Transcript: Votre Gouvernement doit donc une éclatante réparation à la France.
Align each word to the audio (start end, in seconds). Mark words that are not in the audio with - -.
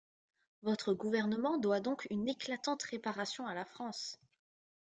Votre 0.63 0.95
Gouvernement 0.95 1.59
doit 1.59 1.79
donc 1.79 2.07
une 2.09 2.27
éclatante 2.27 2.81
réparation 2.81 3.45
à 3.45 3.53
la 3.53 3.65
France. 3.65 4.17